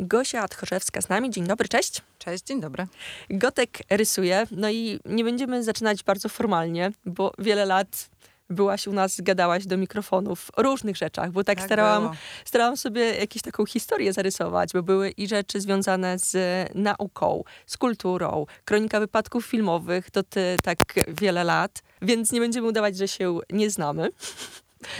[0.00, 1.30] Gosia Tchorzewska z nami.
[1.30, 2.02] Dzień dobry, cześć.
[2.18, 2.86] Cześć, dzień dobry.
[3.30, 8.10] Gotek rysuje, no i nie będziemy zaczynać bardzo formalnie, bo wiele lat
[8.50, 12.10] byłaś u nas, gadałaś do mikrofonów o różnych rzeczach, bo tak, tak starałam,
[12.44, 16.36] starałam sobie jakąś taką historię zarysować, bo były i rzeczy związane z
[16.74, 20.78] nauką, z kulturą, kronika wypadków filmowych, to ty tak
[21.08, 24.10] wiele lat, więc nie będziemy udawać, że się nie znamy.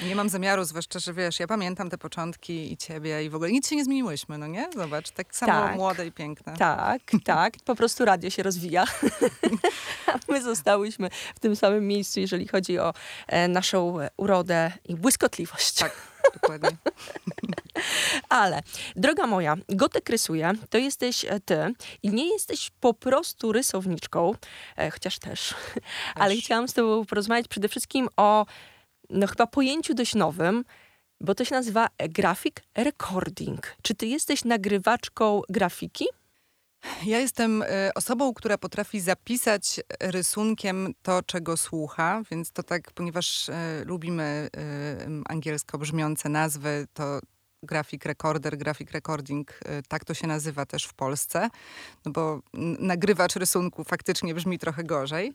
[0.06, 3.52] Nie mam zamiaru, zwłaszcza, że wiesz, ja pamiętam te początki i ciebie i w ogóle
[3.52, 4.68] nic się nie zmieniłyśmy, no nie?
[4.74, 6.56] Zobacz, tak samo tak, młode i piękne.
[6.56, 7.54] Tak, tak.
[7.64, 8.84] Po prostu radio się rozwija.
[10.06, 12.94] A my zostałyśmy w tym samym miejscu, jeżeli chodzi o
[13.26, 15.74] e, naszą urodę i błyskotliwość.
[15.74, 15.92] Tak,
[16.34, 16.70] dokładnie.
[18.28, 18.62] Ale,
[18.96, 24.34] droga moja, gotek rysuje, to jesteś e, ty i nie jesteś po prostu rysowniczką,
[24.76, 25.54] e, chociaż też,
[26.14, 28.46] ale chciałam z tobą porozmawiać przede wszystkim o
[29.10, 30.64] no chyba pojęciu dość nowym,
[31.20, 33.76] bo to się nazywa grafik recording.
[33.82, 36.04] Czy ty jesteś nagrywaczką grafiki?
[37.06, 43.48] Ja jestem y, osobą, która potrafi zapisać rysunkiem to, czego słucha, więc to tak, ponieważ
[43.48, 43.52] y,
[43.84, 47.20] lubimy y, angielsko brzmiące nazwy, to
[47.62, 51.48] grafik recorder, grafik recording, tak to się nazywa też w Polsce,
[52.04, 52.40] no bo
[52.78, 55.32] nagrywacz rysunku faktycznie brzmi trochę gorzej.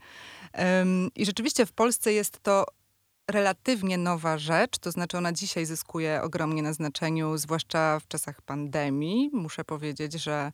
[1.15, 2.65] I rzeczywiście w Polsce jest to
[3.31, 9.29] relatywnie nowa rzecz, to znaczy ona dzisiaj zyskuje ogromnie na znaczeniu, zwłaszcza w czasach pandemii.
[9.33, 10.51] Muszę powiedzieć, że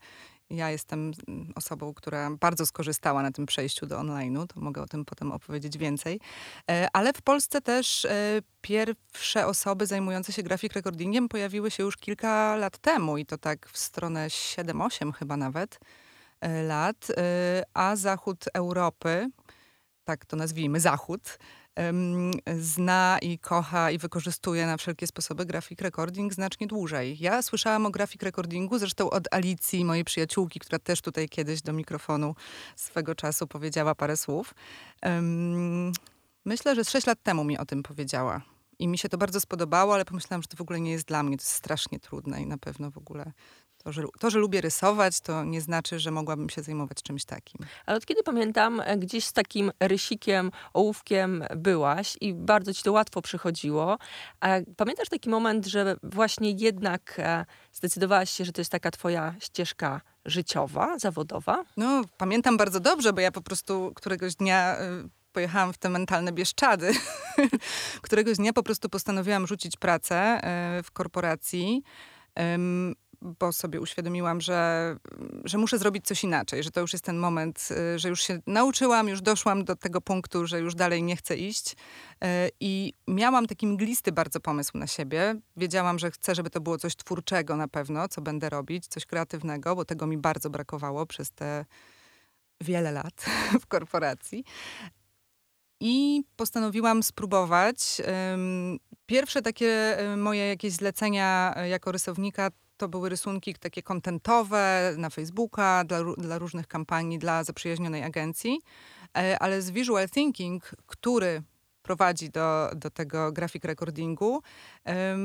[0.50, 1.12] ja jestem
[1.56, 5.78] osobą, która bardzo skorzystała na tym przejściu do online'u, to mogę o tym potem opowiedzieć
[5.78, 6.20] więcej.
[6.70, 11.98] E, ale w Polsce też e, pierwsze osoby zajmujące się grafik recordingiem pojawiły się już
[11.98, 15.80] kilka lat temu i to tak w stronę 7-8 chyba nawet
[16.42, 17.08] e, lat,
[17.74, 19.30] a zachód Europy,
[20.04, 21.38] tak to nazwijmy, zachód,
[22.60, 27.18] zna i kocha i wykorzystuje na wszelkie sposoby grafik recording znacznie dłużej.
[27.20, 31.74] Ja słyszałam o grafik recordingu zresztą od Alicji, mojej przyjaciółki, która też tutaj kiedyś do
[31.74, 32.36] mikrofonu
[32.76, 34.54] swego czasu powiedziała parę słów.
[36.46, 38.42] Myślę, że 6 lat temu mi o tym powiedziała.
[38.80, 41.24] I mi się to bardzo spodobało, ale pomyślałam, że to w ogóle nie jest dla
[41.24, 41.38] mnie.
[41.38, 43.32] To jest strasznie trudne i na pewno w ogóle
[43.84, 47.66] to że, to, że lubię rysować, to nie znaczy, że mogłabym się zajmować czymś takim.
[47.86, 52.92] Ale od kiedy pamiętam, e, gdzieś z takim rysikiem, ołówkiem byłaś i bardzo ci to
[52.92, 53.98] łatwo przychodziło.
[54.40, 59.36] A pamiętasz taki moment, że właśnie jednak e, zdecydowałaś się, że to jest taka twoja
[59.40, 61.64] ścieżka życiowa, zawodowa?
[61.78, 66.32] No, pamiętam bardzo dobrze, bo ja po prostu któregoś dnia y, pojechałam w te mentalne
[66.32, 66.92] bieszczady.
[68.02, 70.42] któregoś dnia po prostu postanowiłam rzucić pracę
[70.84, 71.84] w korporacji
[73.22, 74.96] bo sobie uświadomiłam, że,
[75.46, 78.40] że muszę zrobić coś inaczej, że to już jest ten moment, y, że już się
[78.48, 81.72] nauczyłam, już doszłam do tego punktu, że już dalej nie chcę iść.
[81.74, 82.28] Y,
[82.60, 85.36] I miałam taki mglisty bardzo pomysł na siebie.
[85.58, 89.76] Wiedziałam, że chcę, żeby to było coś twórczego na pewno, co będę robić, coś kreatywnego,
[89.76, 91.66] bo tego mi bardzo brakowało przez te
[92.62, 93.26] wiele lat
[93.62, 94.44] w korporacji.
[95.80, 98.02] I postanowiłam spróbować.
[99.06, 102.50] Pierwsze takie y, moje jakieś zlecenia jako rysownika
[102.82, 108.60] to były rysunki takie kontentowe na Facebooka, dla, dla różnych kampanii, dla zaprzyjaźnionej agencji.
[109.18, 111.44] E, ale z visual thinking, który
[111.82, 114.42] prowadzi do, do tego grafik recordingu,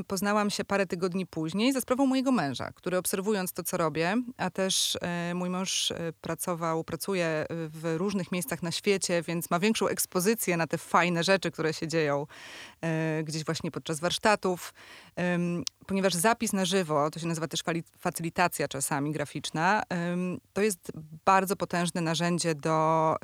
[0.07, 4.51] poznałam się parę tygodni później za sprawą mojego męża, który obserwując to, co robię, a
[4.51, 9.89] też e, mój mąż e, pracował, pracuje w różnych miejscach na świecie, więc ma większą
[9.89, 12.27] ekspozycję na te fajne rzeczy, które się dzieją
[13.25, 14.75] gdzieś właśnie podczas warsztatów
[15.87, 17.63] ponieważ zapis na żywo, to się nazywa też
[17.99, 19.83] facylitacja czasami graficzna,
[20.53, 20.93] to jest
[21.25, 23.17] bardzo potężne narzędzie do,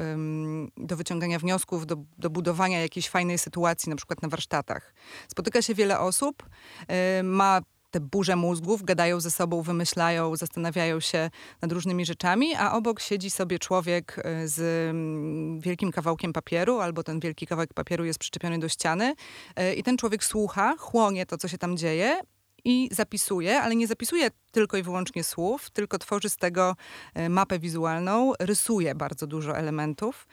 [0.76, 4.94] do wyciągania wniosków, do, do budowania jakiejś fajnej sytuacji, na przykład na warsztatach.
[5.28, 6.48] Spotyka się wiele osób,
[7.22, 7.60] ma
[7.92, 11.30] te burze mózgów, gadają ze sobą, wymyślają, zastanawiają się
[11.62, 14.60] nad różnymi rzeczami, a obok siedzi sobie człowiek e, z
[15.62, 19.14] wielkim kawałkiem papieru, albo ten wielki kawałek papieru jest przyczepiony do ściany
[19.56, 22.20] e, i ten człowiek słucha, chłonie to, co się tam dzieje
[22.64, 26.76] i zapisuje, ale nie zapisuje tylko i wyłącznie słów, tylko tworzy z tego
[27.14, 30.26] e, mapę wizualną, rysuje bardzo dużo elementów,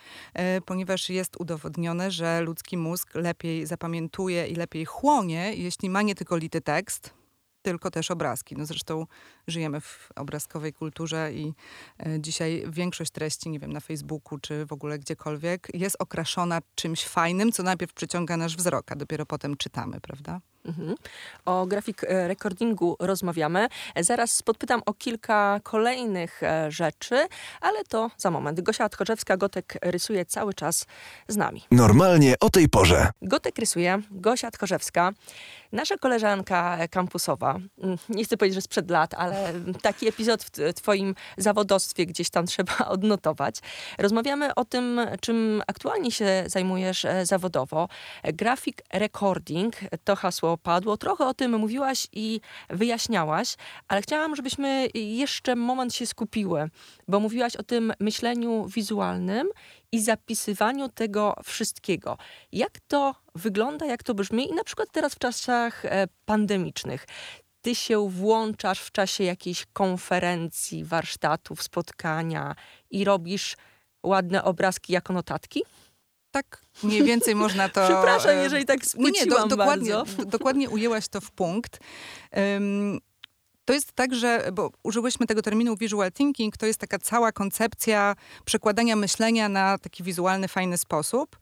[0.65, 6.37] ponieważ jest udowodnione, że ludzki mózg lepiej zapamiętuje i lepiej chłonie, jeśli ma nie tylko
[6.37, 7.13] lity tekst,
[7.61, 8.55] tylko też obrazki.
[8.55, 9.05] No zresztą
[9.47, 11.53] żyjemy w obrazkowej kulturze i
[11.99, 17.05] e, dzisiaj większość treści, nie wiem, na Facebooku czy w ogóle gdziekolwiek jest okraszona czymś
[17.05, 20.41] fajnym, co najpierw przyciąga nasz wzrok, a dopiero potem czytamy, prawda?
[20.65, 20.95] Mhm.
[21.45, 23.67] O grafik e, recordingu rozmawiamy.
[23.99, 27.27] Zaraz podpytam o kilka kolejnych e, rzeczy,
[27.61, 28.61] ale to za moment.
[28.61, 30.85] Gosia Tchorzewska, Gotek rysuje cały czas
[31.27, 31.63] z nami.
[31.71, 33.07] Normalnie o tej porze.
[33.21, 35.11] Gotek rysuje, Gosia Tchorzewska.
[35.71, 41.15] Nasza koleżanka kampusowa, mm, nie chcę powiedzieć, że sprzed lat, ale taki epizod w twoim
[41.37, 43.55] zawodowstwie gdzieś tam trzeba odnotować.
[43.97, 47.89] Rozmawiamy o tym, czym aktualnie się zajmujesz e, zawodowo.
[48.23, 50.97] Grafik recording to hasło padło.
[50.97, 53.55] Trochę o tym mówiłaś i wyjaśniałaś,
[53.87, 56.69] ale chciałam, żebyśmy jeszcze moment się skupiły,
[57.07, 59.49] bo mówiłaś o tym myśleniu wizualnym
[59.91, 62.17] i zapisywaniu tego wszystkiego.
[62.51, 67.05] Jak to wygląda, jak to brzmi i na przykład teraz w czasach e, pandemicznych.
[67.61, 72.55] Ty się włączasz w czasie jakiejś konferencji, warsztatów, spotkania
[72.91, 73.57] i robisz
[74.03, 75.63] ładne obrazki jako notatki?
[76.31, 77.83] Tak mniej więcej można to...
[77.83, 80.25] Przepraszam, jeżeli tak spłyciłam nie, nie, do, dokładnie, bardzo.
[80.25, 81.79] dokładnie ujęłaś to w punkt.
[82.31, 82.99] Um,
[83.65, 88.15] to jest tak, że, bo użyłyśmy tego terminu visual thinking, to jest taka cała koncepcja
[88.45, 91.37] przekładania myślenia na taki wizualny, fajny sposób.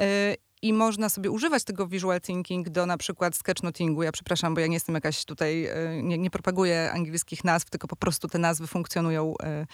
[0.00, 4.02] E, I można sobie używać tego visual thinking do na przykład sketchnotingu.
[4.02, 7.88] Ja przepraszam, bo ja nie jestem jakaś tutaj, e, nie, nie propaguję angielskich nazw, tylko
[7.88, 9.66] po prostu te nazwy funkcjonują e,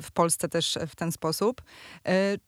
[0.00, 1.62] w Polsce też w ten sposób.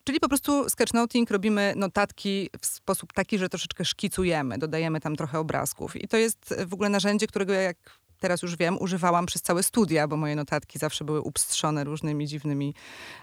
[0.04, 5.38] Czyli po prostu sketchnoting robimy notatki w sposób taki, że troszeczkę szkicujemy, dodajemy tam trochę
[5.38, 5.96] obrazków.
[5.96, 7.76] I to jest w ogóle narzędzie, którego ja jak
[8.20, 12.74] teraz już wiem, używałam przez całe studia, bo moje notatki zawsze były upstrzone różnymi dziwnymi,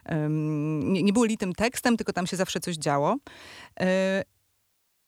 [0.09, 3.17] um, nie, nie były litym tekstem, tylko tam się zawsze coś działo.
[3.79, 4.23] E,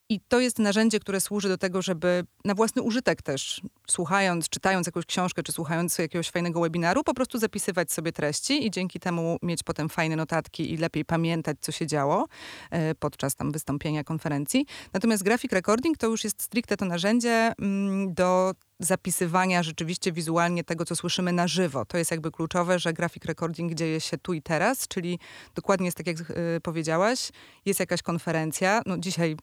[0.10, 4.88] i to jest narzędzie, które służy do tego, żeby na własny użytek też, słuchając, czytając
[4.88, 9.38] jakąś książkę, czy słuchając jakiegoś fajnego webinaru, po prostu zapisywać sobie treści i dzięki temu
[9.42, 12.26] mieć potem fajne notatki i lepiej pamiętać, co się działo
[12.72, 14.66] e, podczas tam wystąpienia, konferencji.
[14.94, 20.86] Natomiast grafik recording to już jest stricte to narzędzie mm, do zapisywania rzeczywiście wizualnie tego,
[20.86, 21.86] co słyszymy na żywo.
[21.86, 25.20] To jest jakby kluczowe, że grafik recording dzieje się tu i teraz, czyli
[25.56, 27.32] dokładnie jest tak, jak y, powiedziałaś,
[27.66, 28.82] jest jakaś konferencja.
[28.86, 29.36] No dzisiaj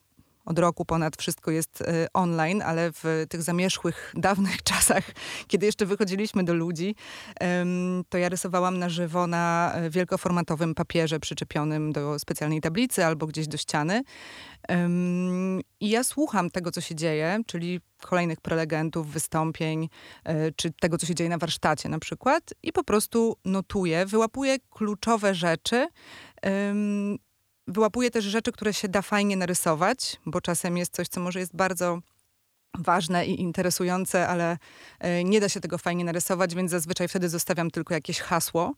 [0.45, 5.03] od roku ponad wszystko jest e, online, ale w tych zamierzchłych, dawnych czasach,
[5.47, 6.95] kiedy jeszcze wychodziliśmy do ludzi,
[8.09, 13.47] to ja rysowałam na żywo na e, wielkoformatowym papierze przyczepionym do specjalnej tablicy albo gdzieś
[13.47, 14.01] do ściany.
[15.79, 19.89] I ja słucham tego, co się dzieje, czyli kolejnych prelegentów, wystąpień,
[20.23, 24.57] e, czy tego, co się dzieje na warsztacie na przykład, i po prostu notuję, wyłapuję
[24.69, 25.87] kluczowe rzeczy
[27.67, 31.55] wyłapuję też rzeczy, które się da fajnie narysować, bo czasem jest coś, co może jest
[31.55, 31.99] bardzo
[32.77, 34.57] ważne i interesujące, ale
[34.99, 38.73] e, nie da się tego fajnie narysować, więc zazwyczaj wtedy zostawiam tylko jakieś hasło.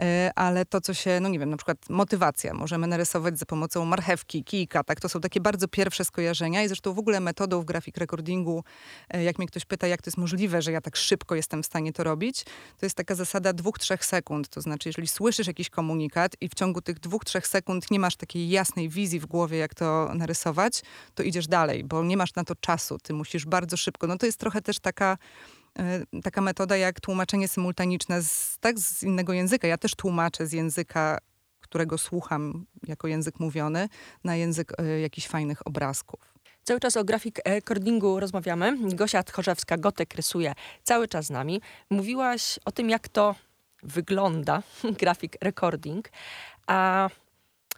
[0.00, 3.84] E, ale to, co się, no nie wiem, na przykład motywacja, możemy narysować za pomocą
[3.84, 5.00] marchewki, kijka, tak?
[5.00, 8.64] To są takie bardzo pierwsze skojarzenia i zresztą w ogóle metodą w grafik recordingu,
[9.10, 11.66] e, jak mnie ktoś pyta, jak to jest możliwe, że ja tak szybko jestem w
[11.66, 12.44] stanie to robić,
[12.78, 14.48] to jest taka zasada dwóch, trzech sekund.
[14.48, 18.16] To znaczy, jeżeli słyszysz jakiś komunikat i w ciągu tych dwóch, trzech sekund nie masz
[18.16, 20.82] takiej jasnej wizji w głowie, jak to narysować,
[21.14, 22.98] to idziesz dalej, bo nie masz na to czasu.
[22.98, 24.06] Ty musisz bardzo szybko.
[24.06, 25.18] No to jest trochę też taka
[25.78, 29.68] e, taka metoda jak tłumaczenie symultaniczne z, tak, z innego języka.
[29.68, 31.18] Ja też tłumaczę z języka,
[31.60, 33.88] którego słucham jako język mówiony,
[34.24, 36.32] na język y, jakichś fajnych obrazków.
[36.64, 38.94] Cały czas o grafik recordingu rozmawiamy.
[38.94, 41.60] Gosia Tchorzewska, Gotek rysuje cały czas z nami.
[41.90, 43.34] Mówiłaś o tym, jak to
[43.82, 44.62] wygląda,
[45.00, 46.08] grafik recording.
[46.66, 47.08] A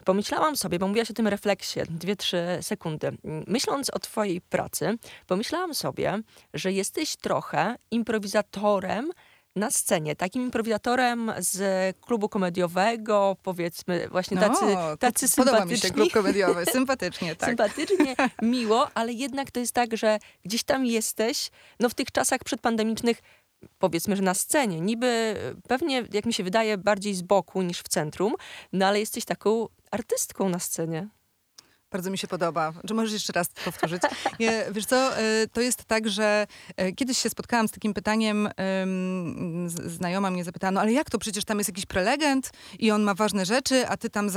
[0.04, 3.16] Pomyślałam sobie, bo mówiłaś o tym refleksie, dwie, trzy sekundy.
[3.46, 6.18] Myśląc o twojej pracy, pomyślałam sobie,
[6.54, 9.12] że jesteś trochę improwizatorem
[9.56, 15.72] na scenie, takim improwizatorem z klubu komediowego, powiedzmy właśnie tacy, no, tacy sympatyczni.
[15.72, 17.48] mi się klub komediowy, sympatycznie, tak.
[17.48, 22.44] Sympatycznie, miło, ale jednak to jest tak, że gdzieś tam jesteś, no w tych czasach
[22.44, 23.22] przedpandemicznych
[23.78, 24.80] powiedzmy, że na scenie.
[24.80, 25.36] Niby
[25.68, 28.34] pewnie, jak mi się wydaje, bardziej z boku niż w centrum,
[28.72, 31.08] no ale jesteś taką artystką na scenie.
[31.94, 32.72] Bardzo mi się podoba.
[32.88, 34.02] Czy możesz jeszcze raz powtórzyć?
[34.40, 36.46] Nie, wiesz co, e, to jest tak, że
[36.76, 38.48] e, kiedyś się spotkałam z takim pytaniem,
[39.86, 41.18] znajoma mnie zapytała, no ale jak to?
[41.18, 44.30] Przecież tam jest jakiś prelegent i on ma ważne rzeczy, a ty tam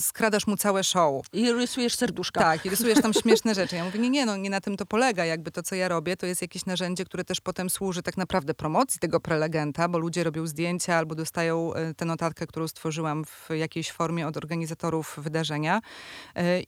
[0.00, 1.26] skradasz mu całe show.
[1.32, 2.40] I rysujesz serduszka.
[2.40, 3.76] Tak, i rysujesz tam śmieszne rzeczy.
[3.76, 5.24] Ja mówię, nie, nie, no nie na tym to polega.
[5.24, 8.54] Jakby to, co ja robię, to jest jakieś narzędzie, które też potem służy tak naprawdę
[8.54, 13.48] promocji tego prelegenta, bo ludzie robią zdjęcia albo dostają e, tę notatkę, którą stworzyłam w
[13.54, 15.80] jakiejś formie od organizatorów wydarzenia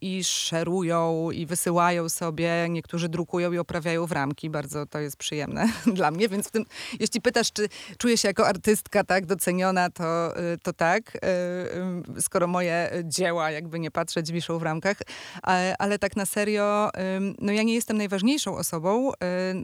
[0.01, 4.51] i szerują i wysyłają sobie, niektórzy drukują i oprawiają w ramki.
[4.51, 5.69] Bardzo to jest przyjemne
[5.99, 6.65] dla mnie, więc tym,
[7.01, 7.69] jeśli pytasz, czy
[7.99, 11.17] czuję się jako artystka tak doceniona, to, y, to tak.
[11.17, 11.19] Y,
[12.19, 14.97] y, skoro moje dzieła, jakby nie patrzeć, wiszą w ramkach.
[15.43, 16.91] Ale, ale tak na serio,
[17.39, 19.13] no ja nie jestem najważniejszą osobą.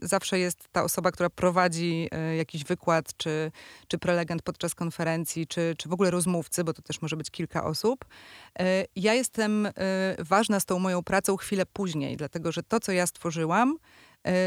[0.02, 3.52] Zawsze jest ta osoba, która prowadzi jakiś wykład, czy,
[3.88, 7.64] czy prelegent podczas konferencji, czy, czy w ogóle rozmówcy, bo to też może być kilka
[7.64, 8.04] osób.
[8.96, 9.68] Ja jestem
[10.18, 13.78] ważna z tą moją pracą chwilę później, dlatego że to, co ja stworzyłam,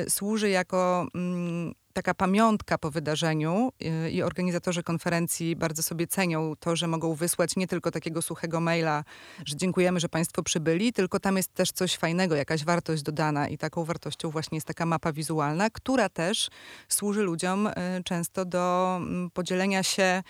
[0.08, 3.72] służy jako mm, taka pamiątka po wydarzeniu
[4.06, 8.60] y, i organizatorzy konferencji bardzo sobie cenią to, że mogą wysłać nie tylko takiego suchego
[8.60, 9.04] maila,
[9.46, 13.58] że dziękujemy, że Państwo przybyli, tylko tam jest też coś fajnego, jakaś wartość dodana i
[13.58, 16.50] taką wartością właśnie jest taka mapa wizualna, która też
[16.88, 17.74] służy ludziom y,
[18.06, 20.24] często do mm, podzielenia się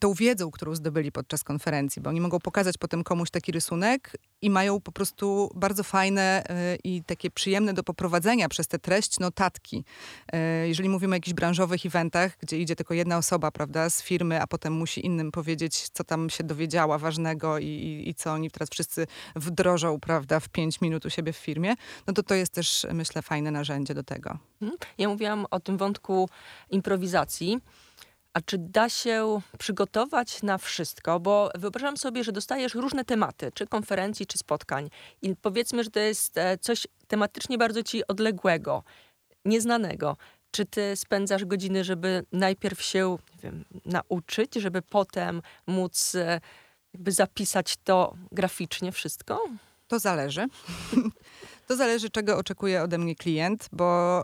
[0.00, 4.50] tą wiedzą, którą zdobyli podczas konferencji, bo oni mogą pokazać potem komuś taki rysunek i
[4.50, 6.44] mają po prostu bardzo fajne
[6.74, 9.84] y, i takie przyjemne do poprowadzenia przez tę treść notatki.
[10.34, 14.42] Y, jeżeli mówimy o jakichś branżowych eventach, gdzie idzie tylko jedna osoba, prawda, z firmy,
[14.42, 18.50] a potem musi innym powiedzieć, co tam się dowiedziała ważnego i, i, i co oni
[18.50, 19.06] teraz wszyscy
[19.36, 21.74] wdrożą, prawda, w pięć minut u siebie w firmie,
[22.06, 24.38] no to to jest też, myślę, fajne narzędzie do tego.
[24.62, 24.78] Mhm.
[24.98, 26.28] Ja mówiłam o tym wątku
[26.70, 27.60] improwizacji.
[28.38, 31.20] A czy da się przygotować na wszystko?
[31.20, 34.90] Bo wyobrażam sobie, że dostajesz różne tematy, czy konferencji, czy spotkań.
[35.22, 38.82] I powiedzmy, że to jest e, coś tematycznie bardzo ci odległego,
[39.44, 40.16] nieznanego.
[40.50, 46.40] Czy ty spędzasz godziny, żeby najpierw się wiem, nauczyć, żeby potem móc e,
[46.94, 49.44] jakby zapisać to graficznie wszystko?
[49.88, 50.46] To zależy.
[51.68, 54.22] to zależy, czego oczekuje ode mnie klient, bo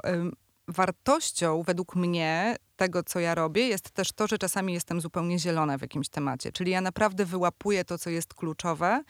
[0.69, 5.79] wartością według mnie tego, co ja robię, jest też to, że czasami jestem zupełnie zielona
[5.79, 6.53] w jakimś temacie.
[6.53, 9.03] Czyli ja naprawdę wyłapuję to, co jest kluczowe.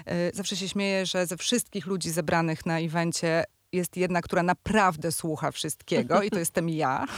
[0.00, 5.12] Y, zawsze się śmieję, że ze wszystkich ludzi zebranych na evencie jest jedna, która naprawdę
[5.12, 7.06] słucha wszystkiego i to jestem ja.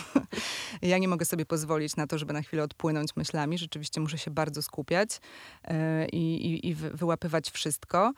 [0.82, 3.58] Ja nie mogę sobie pozwolić na to, żeby na chwilę odpłynąć myślami.
[3.58, 5.72] Rzeczywiście muszę się bardzo skupiać y,
[6.12, 8.12] i, i, i wyłapywać wszystko.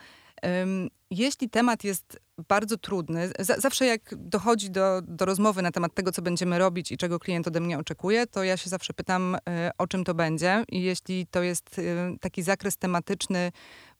[1.10, 6.22] Jeśli temat jest bardzo trudny, zawsze jak dochodzi do, do rozmowy na temat tego, co
[6.22, 9.86] będziemy robić i czego klient ode mnie oczekuje, to ja się zawsze pytam, e, o
[9.86, 10.64] czym to będzie.
[10.68, 11.82] I jeśli to jest e,
[12.20, 13.52] taki zakres tematyczny,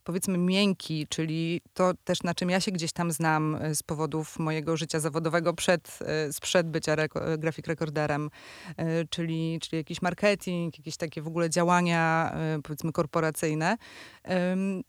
[0.05, 4.39] powiedzmy miękki, czyli to też na czym ja się gdzieś tam znam e, z powodów
[4.39, 8.31] mojego życia zawodowego przed, e, sprzed bycia reko, grafik rekorderem,
[8.77, 12.03] e, czyli, czyli jakiś marketing, jakieś takie w ogóle działania
[12.65, 13.77] powiedzmy korporacyjne,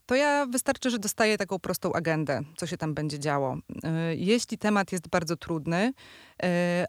[0.05, 3.57] to ja wystarczy, że dostaję taką prostą agendę, co się tam będzie działo.
[4.15, 5.93] Jeśli temat jest bardzo trudny,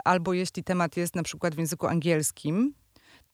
[0.05, 2.75] albo jeśli temat jest na przykład w języku angielskim,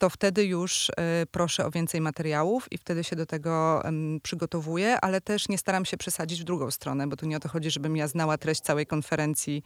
[0.01, 0.93] to wtedy już y,
[1.31, 3.83] proszę o więcej materiałów i wtedy się do tego
[4.23, 7.49] przygotowuję, ale też nie staram się przesadzić w drugą stronę, bo tu nie o to
[7.49, 9.63] chodzi, żebym ja znała treść całej konferencji,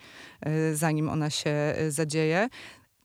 [0.46, 2.48] y, zanim ona się y, zadzieje.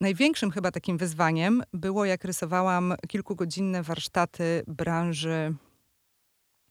[0.02, 5.54] Największym chyba takim wyzwaniem było, jak rysowałam kilkugodzinne warsztaty branży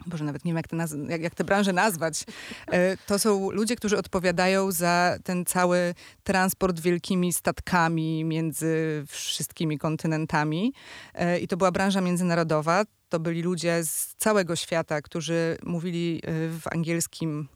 [0.06, 2.24] Boże, nawet nie wiem, jak te, naz- jak, jak te branże nazwać.
[2.72, 10.72] E, to są ludzie, którzy odpowiadają za ten cały transport wielkimi statkami między wszystkimi kontynentami.
[11.14, 12.84] E, I to była branża międzynarodowa.
[13.08, 17.48] To byli ludzie z całego świata, którzy mówili e, w angielskim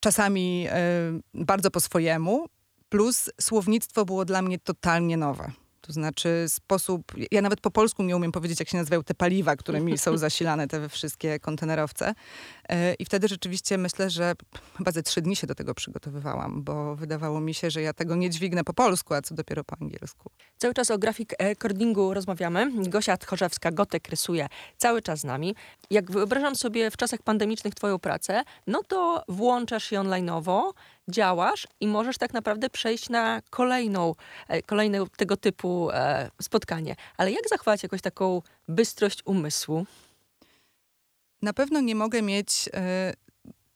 [0.00, 0.68] czasami
[1.34, 2.46] bardzo po swojemu.
[2.88, 5.52] Plus słownictwo było dla mnie totalnie nowe.
[5.86, 9.56] To znaczy sposób, ja nawet po polsku nie umiem powiedzieć, jak się nazywają te paliwa,
[9.56, 12.14] którymi są zasilane te wszystkie kontenerowce.
[12.68, 14.34] E, I wtedy rzeczywiście myślę, że
[14.78, 18.16] chyba ze trzy dni się do tego przygotowywałam, bo wydawało mi się, że ja tego
[18.16, 20.30] nie dźwignę po polsku, a co dopiero po angielsku.
[20.58, 22.88] Cały czas o grafik recordingu rozmawiamy.
[22.88, 25.54] Gosia Tchorzewska, Gotek rysuje cały czas z nami.
[25.90, 30.72] Jak wyobrażam sobie w czasach pandemicznych twoją pracę, no to włączasz się online'owo,
[31.08, 34.14] działasz i możesz tak naprawdę przejść na kolejną,
[34.48, 36.96] e, kolejne tego typu e, spotkanie.
[37.16, 39.86] Ale jak zachować jakąś taką bystrość umysłu?
[41.42, 43.12] Na pewno nie mogę mieć e,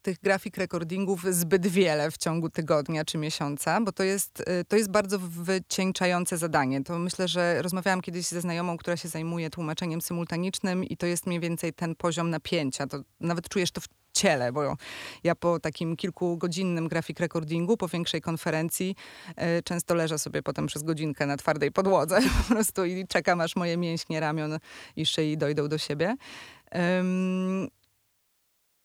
[0.02, 4.90] tych grafik recordingów zbyt wiele w ciągu tygodnia czy miesiąca, bo to jest, to jest
[4.90, 6.84] bardzo wycieńczające zadanie.
[6.84, 11.26] To myślę, że rozmawiałam kiedyś ze znajomą, która się zajmuje tłumaczeniem symultanicznym i to jest
[11.26, 12.86] mniej więcej ten poziom napięcia.
[12.86, 14.76] To nawet czujesz to w ciele, bo
[15.24, 18.96] ja po takim kilkugodzinnym grafik recordingu, po większej konferencji,
[19.36, 23.56] e, często leżę sobie potem przez godzinkę na twardej podłodze po prostu i czekam, aż
[23.56, 24.58] moje mięśnie ramion
[24.96, 26.16] i szyi dojdą do siebie.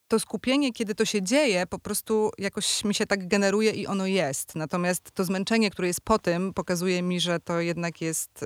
[0.07, 4.05] To skupienie, kiedy to się dzieje, po prostu jakoś mi się tak generuje i ono
[4.05, 4.55] jest.
[4.55, 8.45] Natomiast to zmęczenie, które jest po tym, pokazuje mi, że to jednak jest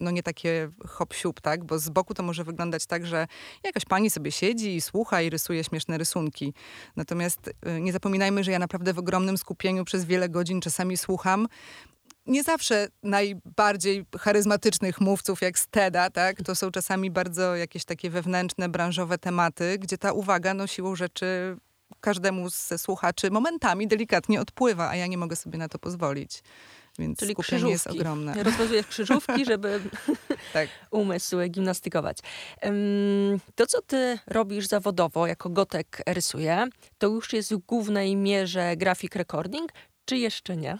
[0.00, 1.64] no nie takie hop tak?
[1.64, 3.26] Bo z boku to może wyglądać tak, że
[3.64, 6.54] jakaś pani sobie siedzi i słucha i rysuje śmieszne rysunki.
[6.96, 11.48] Natomiast y, nie zapominajmy, że ja naprawdę w ogromnym skupieniu przez wiele godzin czasami słucham
[12.26, 16.42] nie zawsze najbardziej charyzmatycznych mówców jak Steda, tak?
[16.42, 21.56] To są czasami bardzo jakieś takie wewnętrzne, branżowe tematy, gdzie ta uwaga no siłą rzeczy
[22.00, 26.42] każdemu ze słuchaczy momentami delikatnie odpływa, a ja nie mogę sobie na to pozwolić.
[26.98, 27.72] Więc Czyli skupienie krzyżówki.
[27.72, 28.34] jest ogromne.
[28.42, 29.80] Rozwiązujesz krzyżówki, żeby
[30.52, 30.68] tak.
[30.90, 32.18] umysł gimnastykować.
[33.54, 36.64] To, co ty robisz zawodowo, jako gotek rysuje,
[36.98, 39.72] to już jest w głównej mierze grafik recording,
[40.04, 40.78] czy jeszcze nie?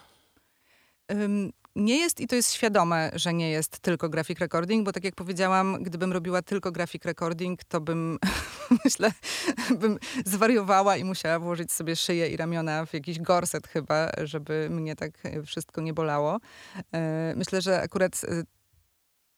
[1.77, 5.15] Nie jest i to jest świadome, że nie jest tylko grafik recording, bo tak jak
[5.15, 8.19] powiedziałam, gdybym robiła tylko grafik recording, to bym,
[8.85, 9.13] myślę,
[9.81, 14.97] bym zwariowała i musiała włożyć sobie szyję i ramiona w jakiś gorset chyba, żeby mnie
[14.97, 16.39] tak wszystko nie bolało.
[16.95, 18.43] E, myślę, że akurat e,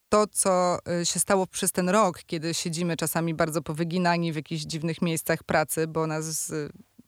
[0.08, 5.02] to, co się stało przez ten rok, kiedy siedzimy czasami bardzo powyginani w jakichś dziwnych
[5.02, 6.52] miejscach pracy, bo nas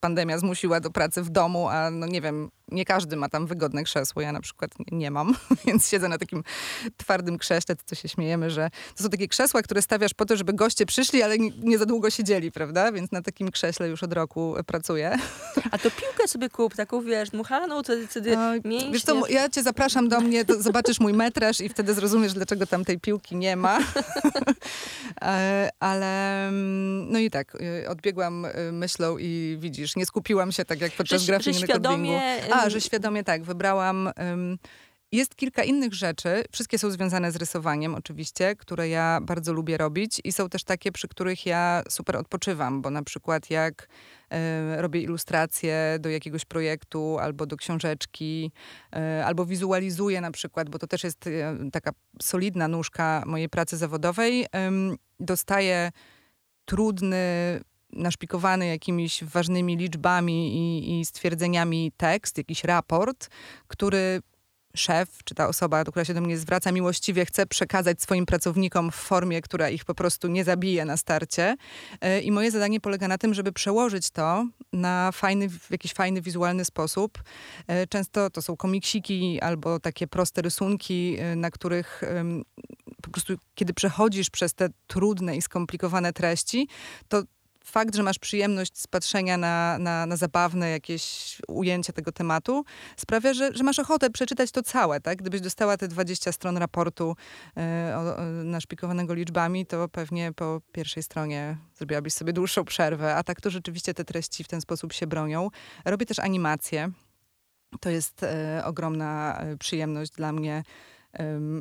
[0.01, 3.85] pandemia zmusiła do pracy w domu, a no nie wiem, nie każdy ma tam wygodne
[3.85, 4.23] krzesło.
[4.23, 5.35] Ja na przykład nie mam,
[5.67, 6.45] więc siedzę na takim
[6.97, 10.53] twardym krześle, to się śmiejemy, że to są takie krzesła, które stawiasz po to, żeby
[10.53, 12.93] goście przyszli, ale nie, za długo siedzieli, prawda?
[12.93, 15.19] Więc na takim krześle już od roku pracuję.
[15.71, 18.53] A to piłkę sobie kup, taką wiesz, dmuchaną, wtedy, wtedy no,
[18.93, 22.85] Wiesz co, ja cię zapraszam do mnie, zobaczysz mój metraż i wtedy zrozumiesz, dlaczego tam
[22.85, 23.79] tej piłki nie ma.
[25.23, 30.65] E, ale mm, no i tak, y, odbiegłam y, myślą i widzisz, nie skupiłam się
[30.65, 32.13] tak jak podczas grafiki recordingu.
[32.53, 34.11] A, że świadomie tak, wybrałam...
[35.13, 40.21] Jest kilka innych rzeczy, wszystkie są związane z rysowaniem oczywiście, które ja bardzo lubię robić
[40.25, 43.89] i są też takie, przy których ja super odpoczywam, bo na przykład jak
[44.73, 48.53] y, robię ilustracje do jakiegoś projektu albo do książeczki,
[49.21, 51.91] y, albo wizualizuję na przykład, bo to też jest y, taka
[52.23, 54.47] solidna nóżka mojej pracy zawodowej,
[55.21, 55.93] dostaję
[56.65, 57.61] trudny
[57.93, 63.29] naszpikowany jakimiś ważnymi liczbami i, i stwierdzeniami tekst, jakiś raport,
[63.67, 64.23] który
[64.77, 68.95] szef, czy ta osoba, która się do mnie zwraca miłościwie, chce przekazać swoim pracownikom w
[68.95, 71.57] formie, która ich po prostu nie zabije na starcie.
[72.01, 76.21] E, I moje zadanie polega na tym, żeby przełożyć to na fajny, w jakiś fajny,
[76.21, 77.23] wizualny sposób.
[77.67, 82.03] E, często to są komiksiki albo takie proste rysunki, e, na których
[83.03, 86.69] po prostu, kiedy przechodzisz przez te trudne i skomplikowane treści,
[87.09, 87.23] to
[87.65, 92.65] fakt, że masz przyjemność z patrzenia na, na, na zabawne jakieś ujęcie tego tematu,
[92.97, 95.01] sprawia, że, że masz ochotę przeczytać to całe.
[95.01, 95.19] Tak?
[95.19, 97.17] Gdybyś dostała te 20 stron raportu
[97.57, 103.23] e, o, o, naszpikowanego liczbami, to pewnie po pierwszej stronie zrobiłabyś sobie dłuższą przerwę, a
[103.23, 105.49] tak to rzeczywiście te treści w ten sposób się bronią.
[105.85, 106.91] Robię też animacje.
[107.81, 110.63] To jest e, ogromna e, przyjemność dla mnie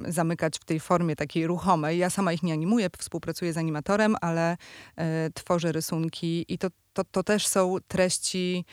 [0.08, 1.98] zamykać w tej formie takiej ruchomej.
[1.98, 4.58] Ja sama ich nie animuję, współpracuję z animatorem, ale
[4.96, 8.66] e, tworzę rysunki i to, to, to też są treści.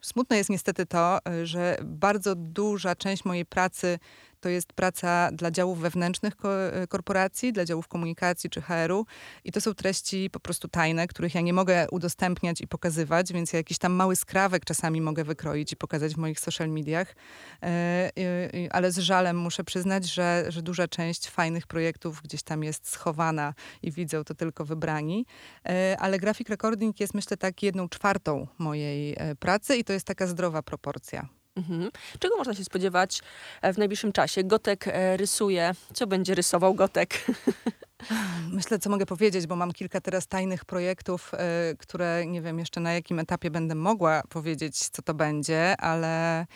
[0.00, 3.98] Smutne jest niestety to, e, że bardzo duża część mojej pracy
[4.42, 9.06] to jest praca dla działów wewnętrznych e, korporacji, dla działów komunikacji czy HR-u
[9.44, 13.52] i to są treści po prostu tajne, których ja nie mogę udostępniać i pokazywać, więc
[13.52, 17.14] ja jakiś tam mały skrawek czasami mogę wykroić i pokazać w moich social mediach,
[17.62, 18.10] e,
[18.70, 23.54] ale z żalem muszę przyznać, że, że duża część fajnych projektów gdzieś tam jest schowana
[23.82, 25.26] i widzą to tylko wybrani,
[25.68, 30.26] e, ale grafik recording jest myślę tak jedną czwartą mojej pracy i to jest taka
[30.26, 31.41] zdrowa proporcja.
[31.56, 31.90] Mhm.
[32.18, 33.20] Czego można się spodziewać
[33.62, 34.44] e, w najbliższym czasie?
[34.44, 35.72] Gotek e, rysuje.
[35.94, 37.24] Co będzie rysował Gotek?
[38.52, 42.80] Myślę, co mogę powiedzieć, bo mam kilka teraz tajnych projektów, y, które nie wiem jeszcze
[42.80, 46.46] na jakim etapie będę mogła powiedzieć, co to będzie, ale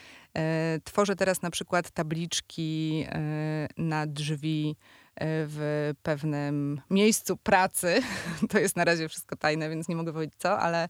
[0.85, 3.07] tworzę teraz na przykład tabliczki
[3.77, 4.77] na drzwi
[5.21, 8.03] w pewnym miejscu pracy.
[8.51, 10.89] To jest na razie wszystko tajne, więc nie mogę powiedzieć co, ale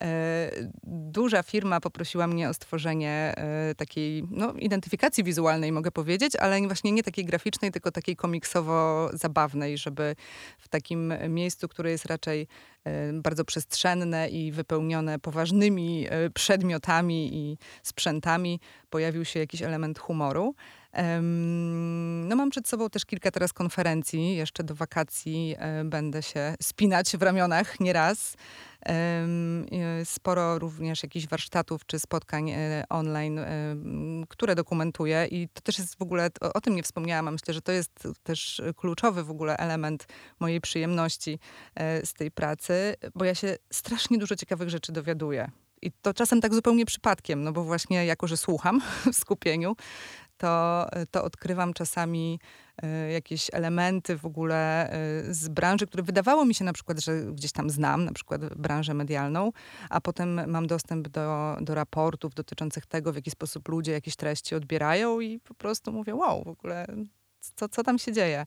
[0.00, 0.50] e,
[0.84, 6.92] duża firma poprosiła mnie o stworzenie e, takiej no, identyfikacji wizualnej, mogę powiedzieć, ale właśnie
[6.92, 10.16] nie takiej graficznej, tylko takiej komiksowo-zabawnej, żeby
[10.58, 12.46] w takim miejscu, które jest raczej
[12.84, 18.60] e, bardzo przestrzenne i wypełnione poważnymi przedmiotami i sprzętami,
[18.90, 20.54] pojawił się jakiś element humoru.
[22.28, 24.36] No mam przed sobą też kilka teraz konferencji.
[24.36, 28.36] Jeszcze do wakacji e, będę się spinać w ramionach nieraz.
[30.04, 33.40] Sporo również jakichś warsztatów czy spotkań e, online,
[34.28, 37.62] które dokumentuję i to też jest w ogóle, o, tym nie wspomniałam, a myślę, że
[37.62, 40.06] to jest też kluczowy w ogóle element
[40.40, 41.38] mojej przyjemności
[41.74, 45.50] e, z tej pracy, bo ja się strasznie dużo ciekawych rzeczy dowiaduję.
[45.82, 48.80] I to czasem tak zupełnie przypadkiem, no bo właśnie jako, że słucham
[49.12, 49.76] w skupieniu,
[50.36, 52.40] to, to odkrywam czasami
[52.84, 54.90] y, jakieś elementy w ogóle
[55.28, 58.54] y, z branży, które wydawało mi się na przykład, że gdzieś tam znam, na przykład
[58.54, 59.52] branżę medialną,
[59.90, 64.54] a potem mam dostęp do, do raportów dotyczących tego, w jaki sposób ludzie jakieś treści
[64.54, 66.86] odbierają i po prostu mówię, wow, w ogóle
[67.54, 68.46] co, co tam się dzieje.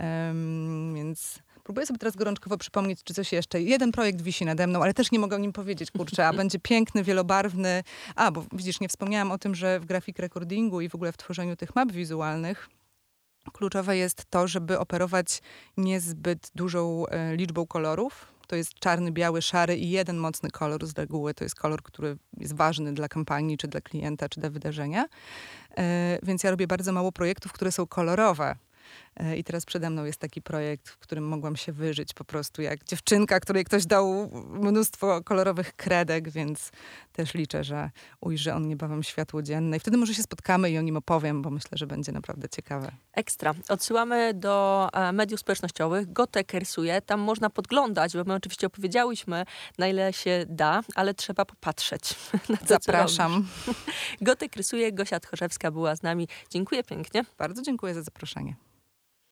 [0.00, 3.62] Um, więc Próbuję sobie teraz gorączkowo przypomnieć, czy coś jeszcze.
[3.62, 6.58] Jeden projekt wisi nade mną, ale też nie mogę o nim powiedzieć, kurczę, a będzie
[6.58, 7.82] piękny, wielobarwny.
[8.16, 11.16] A, bo widzisz, nie wspomniałam o tym, że w grafik recordingu i w ogóle w
[11.16, 12.68] tworzeniu tych map wizualnych
[13.52, 15.42] kluczowe jest to, żeby operować
[15.76, 18.26] niezbyt dużą e, liczbą kolorów.
[18.46, 21.34] To jest czarny, biały, szary i jeden mocny kolor z reguły.
[21.34, 25.06] To jest kolor, który jest ważny dla kampanii, czy dla klienta, czy dla wydarzenia.
[25.78, 28.56] E, więc ja robię bardzo mało projektów, które są kolorowe.
[29.16, 32.62] E, I teraz przede mną jest taki projekt, w którym mogłam się wyżyć po prostu
[32.62, 36.70] jak dziewczynka, której ktoś dał mnóstwo kolorowych kredek, więc
[37.12, 39.76] też liczę, że ujrzy on niebawem światło dzienne.
[39.76, 42.92] I wtedy może się spotkamy i o nim opowiem, bo myślę, że będzie naprawdę ciekawe.
[43.12, 43.54] Ekstra.
[43.68, 46.12] Odsyłamy do e, mediów społecznościowych.
[46.12, 47.02] Gotek rysuje.
[47.02, 49.44] Tam można podglądać, bo my oczywiście opowiedziałyśmy,
[49.78, 52.14] na ile się da, ale trzeba popatrzeć.
[52.48, 53.46] Na to, Zapraszam.
[54.20, 54.92] Gotek rysuje.
[54.92, 56.28] Gosia Tchorzewska była z nami.
[56.50, 57.24] Dziękuję pięknie.
[57.38, 58.56] Bardzo dziękuję za zaproszenie.